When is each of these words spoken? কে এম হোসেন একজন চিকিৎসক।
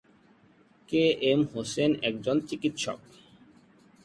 কে 0.89 1.03
এম 1.21 1.41
হোসেন 1.53 1.91
একজন 2.03 2.37
চিকিৎসক। 2.49 2.99